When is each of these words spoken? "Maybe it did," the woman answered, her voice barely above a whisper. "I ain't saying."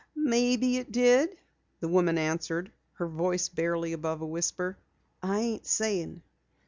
"Maybe 0.15 0.77
it 0.77 0.91
did," 0.91 1.37
the 1.79 1.87
woman 1.87 2.17
answered, 2.17 2.71
her 2.93 3.07
voice 3.07 3.49
barely 3.49 3.93
above 3.93 4.21
a 4.21 4.25
whisper. 4.25 4.79
"I 5.21 5.41
ain't 5.41 5.67
saying." 5.67 6.23